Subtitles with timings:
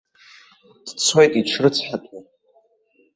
[0.87, 2.19] Дцоит иҽрыцҳатәны.